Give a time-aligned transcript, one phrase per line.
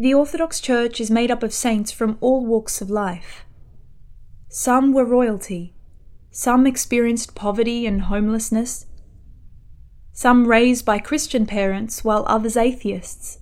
[0.00, 3.44] The Orthodox Church is made up of saints from all walks of life.
[4.48, 5.74] Some were royalty,
[6.30, 8.86] some experienced poverty and homelessness,
[10.12, 13.40] some raised by Christian parents while others atheists.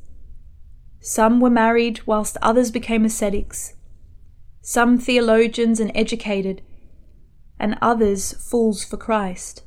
[0.99, 3.75] Some were married whilst others became ascetics,
[4.63, 6.63] some theologians and educated,
[7.59, 9.63] and others fools for Christ.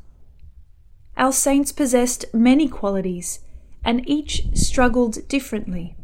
[1.16, 3.42] Our saints possessed many qualities,
[3.84, 5.96] and each struggled differently.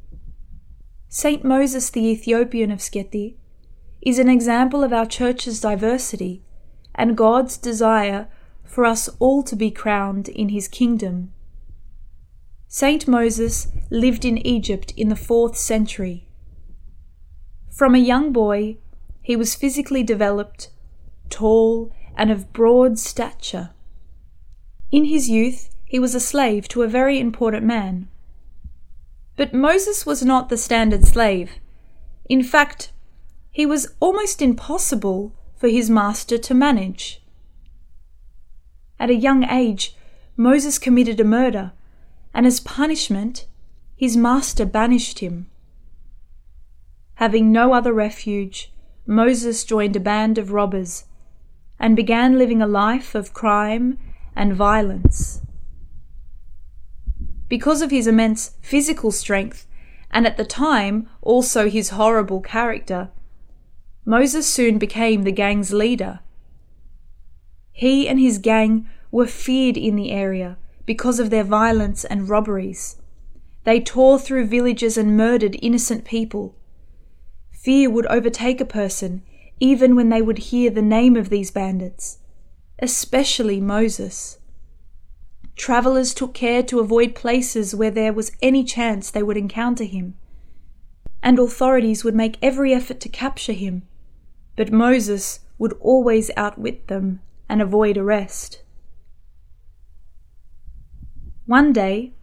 [1.18, 3.38] Saint Moses the Ethiopian of Skete
[4.02, 6.44] is an example of our church's diversity
[6.94, 8.28] and God's desire
[8.66, 11.32] for us all to be crowned in his kingdom.
[12.68, 16.28] Saint Moses lived in Egypt in the fourth century.
[17.72, 18.76] From a young boy,
[19.22, 20.70] he was physically developed,
[21.30, 23.70] tall, and of broad stature.
[24.92, 28.10] In his youth, he was a slave to a very important man.
[29.36, 31.60] But Moses was not the standard slave.
[32.30, 32.92] In fact,
[33.52, 37.22] he was almost impossible for his master to manage.
[39.00, 39.96] At a young age,
[40.38, 41.74] Moses committed a murder,
[42.34, 43.46] and as punishment,
[43.96, 45.50] his master banished him.
[47.16, 48.74] Having no other refuge,
[49.06, 51.06] Moses joined a band of robbers
[51.80, 53.98] and began living a life of crime
[54.36, 55.42] and violence.
[57.48, 59.68] Because of his immense physical strength,
[60.12, 63.10] and at the time also his horrible character,
[64.06, 66.20] Moses soon became the gang's leader.
[67.72, 72.98] He and his gang were feared in the area because of their violence and robberies.
[73.64, 76.56] They tore through villages and murdered innocent people.
[77.52, 79.24] Fear would overtake a person
[79.60, 82.20] even when they would hear the name of these bandits,
[82.80, 84.38] especially Moses.
[85.56, 90.16] Travellers took care to avoid places where there was any chance they would encounter him,
[91.24, 93.84] and authorities would make every effort to capture him
[94.56, 98.62] but Moses would always outwit them and avoid arrest.
[101.46, 102.14] One day,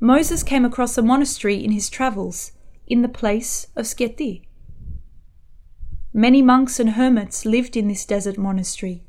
[0.00, 2.52] Moses came across a monastery in his travels
[2.86, 4.42] in the place of Skete.
[6.12, 9.02] Many monks and hermits lived in this desert monastery.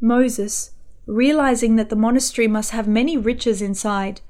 [0.00, 0.72] Moses,
[1.10, 4.20] realizing that the monastery must have many riches inside,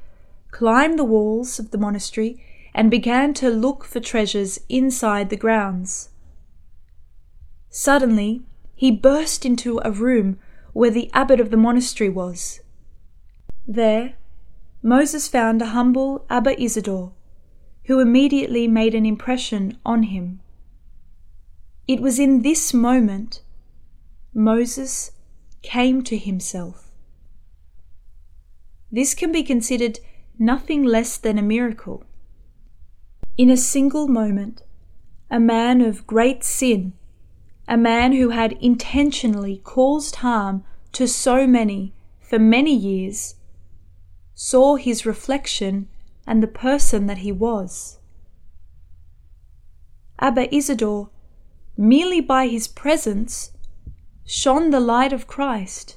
[0.50, 2.42] climbed the walls of the monastery
[2.74, 6.08] and began to look for treasures inside the grounds.
[7.68, 8.42] Suddenly,
[8.74, 10.38] he burst into a room
[10.72, 12.60] where the abbot of the monastery was.
[13.68, 14.14] There,
[14.82, 17.12] Moses found a humble Abba Isidore,
[17.84, 20.40] who immediately made an impression on him.
[21.86, 23.42] It was in this moment
[24.32, 25.10] Moses
[25.62, 26.90] came to himself.
[28.90, 30.00] This can be considered
[30.38, 32.04] nothing less than a miracle.
[33.36, 34.62] In a single moment,
[35.30, 36.92] a man of great sin
[37.70, 43.36] a man who had intentionally caused harm to so many for many years,
[44.34, 45.86] saw his reflection
[46.26, 48.00] and the person that he was.
[50.18, 51.10] Abba Isidore,
[51.76, 53.52] merely by his presence,
[54.24, 55.96] shone the light of Christ.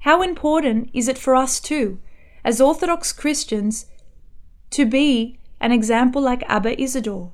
[0.00, 2.00] How important is it for us too,
[2.44, 3.86] as Orthodox Christians,
[4.70, 7.32] to be an example like Abba Isidore?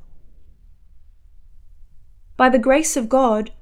[2.37, 3.53] By the grace of God,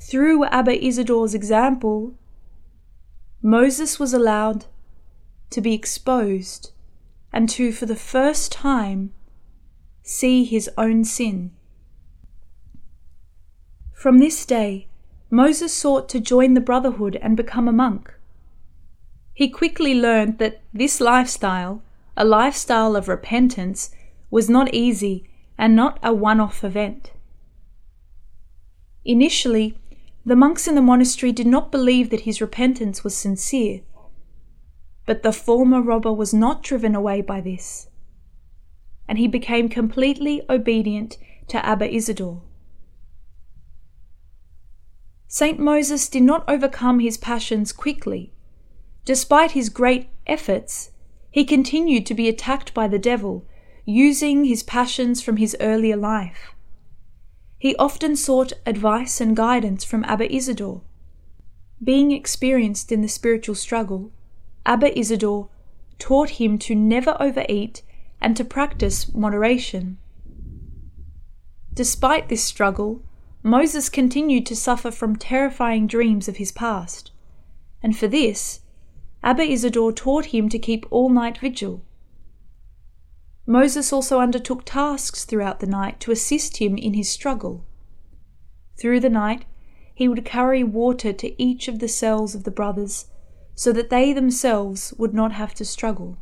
[0.00, 2.14] through Abba Isidore's example,
[3.40, 4.66] Moses was allowed
[5.50, 6.72] to be exposed
[7.32, 9.12] and to, for the first time,
[10.02, 11.52] see his own sin.
[14.02, 14.88] From this day,
[15.30, 18.12] Moses sought to join the brotherhood and become a monk.
[19.32, 21.84] He quickly learned that this lifestyle,
[22.16, 23.92] a lifestyle of repentance,
[24.28, 27.12] was not easy and not a one off event.
[29.04, 29.78] Initially,
[30.26, 33.82] the monks in the monastery did not believe that his repentance was sincere.
[35.06, 37.86] But the former robber was not driven away by this,
[39.06, 42.42] and he became completely obedient to Abba Isidore.
[45.34, 48.34] Saint Moses did not overcome his passions quickly.
[49.06, 50.90] Despite his great efforts,
[51.30, 53.46] he continued to be attacked by the devil,
[53.86, 56.54] using his passions from his earlier life.
[57.58, 60.82] He often sought advice and guidance from Abba Isidore.
[61.82, 64.12] Being experienced in the spiritual struggle,
[64.66, 65.48] Abba Isidore
[65.98, 67.80] taught him to never overeat
[68.20, 69.96] and to practice moderation.
[71.72, 73.02] Despite this struggle,
[73.44, 77.10] Moses continued to suffer from terrifying dreams of his past,
[77.82, 78.60] and for this,
[79.24, 81.82] Abba Isidore taught him to keep all night vigil.
[83.44, 87.64] Moses also undertook tasks throughout the night to assist him in his struggle.
[88.78, 89.44] Through the night,
[89.92, 93.06] he would carry water to each of the cells of the brothers
[93.56, 96.16] so that they themselves would not have to struggle.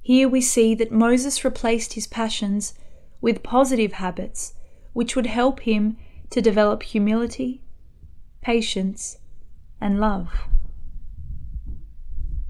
[0.00, 2.74] Here we see that Moses replaced his passions
[3.20, 4.54] with positive habits
[4.92, 5.98] which would help him
[6.34, 7.62] to develop humility,
[8.40, 9.18] patience,
[9.80, 10.32] and love.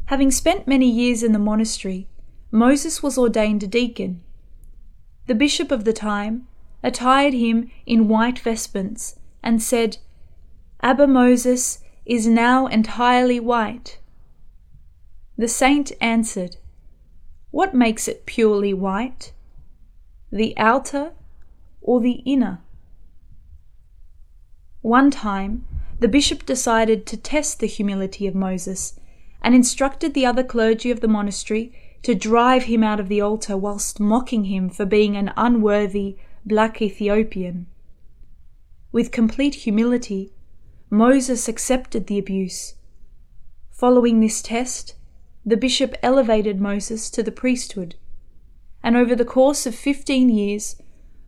[0.07, 2.09] Having spent many years in the monastery,
[2.51, 4.23] Moses was ordained a deacon.
[5.27, 6.47] The bishop of the time
[6.83, 9.99] attired him in white vestments and said,
[10.81, 13.99] Abba Moses is now entirely white.
[15.37, 16.57] The saint answered,
[17.51, 19.35] What makes it purely white?
[20.33, 21.13] The outer
[21.83, 22.64] or the inner?
[24.85, 25.65] One time,
[25.99, 29.01] the bishop decided to test the humility of Moses
[29.41, 31.73] and instructed the other clergy of the monastery
[32.03, 36.83] to drive him out of the altar whilst mocking him for being an unworthy black
[36.83, 37.67] Ethiopian.
[38.93, 40.35] With complete humility,
[40.91, 42.75] Moses accepted the abuse.
[43.71, 44.97] Following this test,
[45.47, 47.95] the bishop elevated Moses to the priesthood,
[48.83, 50.77] and over the course of 15 years,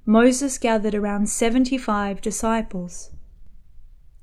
[0.04, 3.12] Moses gathered around 75 disciples.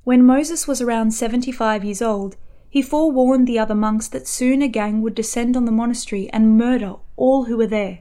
[0.04, 2.36] When Moses was around 75 years old,
[2.68, 6.58] he forewarned the other monks that soon a gang would descend on the monastery and
[6.58, 8.00] murder all who were there.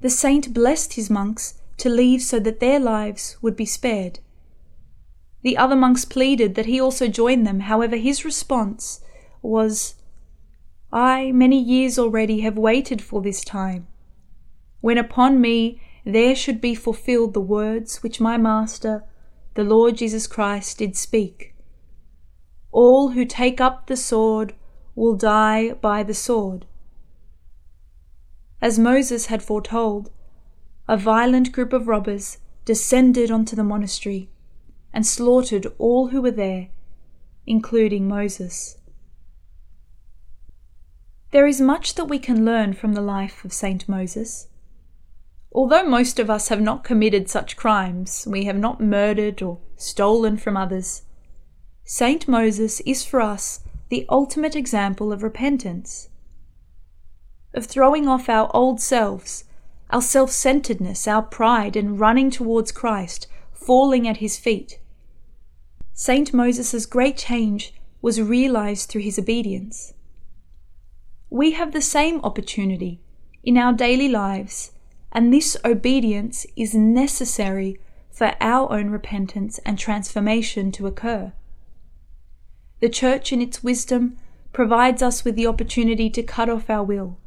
[0.00, 4.18] The saint blessed his monks to leave so that their lives would be spared.
[5.42, 9.00] The other monks pleaded that he also join them, however, his response
[9.40, 9.94] was,
[10.92, 13.86] I many years already have waited for this time,
[14.80, 19.04] when upon me there should be fulfilled the words which my Master,
[19.54, 21.54] the Lord Jesus Christ, did speak.
[22.72, 24.54] All who take up the sword
[24.94, 26.66] will die by the sword.
[28.60, 30.10] As Moses had foretold,
[30.88, 34.28] a violent group of robbers descended onto the monastery
[34.92, 36.68] and slaughtered all who were there,
[37.46, 38.78] including Moses.
[41.30, 44.46] There is much that we can learn from the life of Saint Moses.
[45.54, 50.36] Although most of us have not committed such crimes, we have not murdered or stolen
[50.36, 51.02] from others,
[51.84, 56.08] Saint Moses is for us the ultimate example of repentance,
[57.52, 59.44] of throwing off our old selves,
[59.90, 64.80] our self centeredness, our pride, and running towards Christ, falling at his feet.
[65.92, 69.94] Saint Moses' great change was realized through his obedience.
[71.30, 73.00] We have the same opportunity
[73.44, 74.72] in our daily lives,
[75.14, 77.78] and this obedience is necessary
[78.10, 81.32] for our own repentance and transformation to occur.
[82.80, 84.16] The Church, in its wisdom,
[84.52, 87.18] provides us with the opportunity to cut off our will.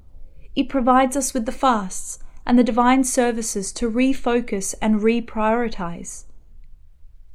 [0.56, 6.26] It provides us with the fasts and the divine services to refocus and reprioritize.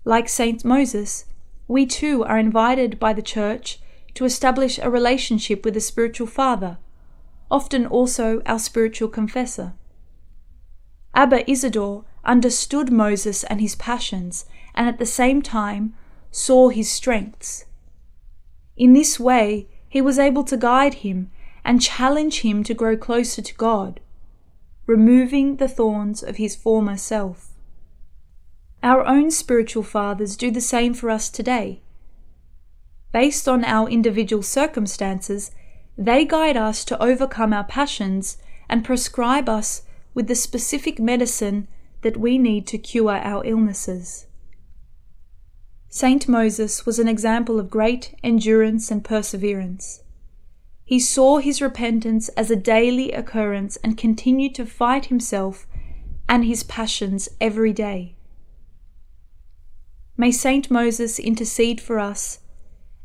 [0.04, 1.26] Like Saint Moses,
[1.68, 3.78] we too are invited by the Church
[4.14, 6.78] to establish a relationship with a spiritual father,
[7.50, 9.74] often also our spiritual confessor.
[11.14, 15.94] Abba Isidore understood Moses and his passions, and at the same time
[16.30, 17.66] saw his strengths.
[18.76, 21.30] In this way, he was able to guide him
[21.64, 24.00] and challenge him to grow closer to God,
[24.86, 27.50] removing the thorns of his former self.
[28.82, 31.82] Our own spiritual fathers do the same for us today.
[33.12, 35.50] Based on our individual circumstances,
[35.96, 38.38] they guide us to overcome our passions
[38.68, 39.82] and prescribe us
[40.14, 41.68] with the specific medicine
[42.02, 44.26] that we need to cure our illnesses.
[45.88, 50.02] Saint Moses was an example of great endurance and perseverance.
[50.84, 55.66] He saw his repentance as a daily occurrence and continued to fight himself
[56.28, 58.16] and his passions every day.
[60.16, 62.40] May Saint Moses intercede for us,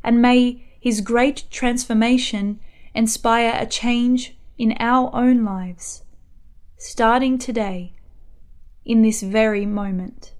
[0.02, 2.60] and may his great transformation
[2.94, 6.04] inspire a change in our own lives,
[6.78, 7.92] starting today,
[8.84, 10.32] in this very moment.